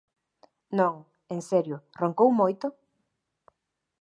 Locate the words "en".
1.35-1.39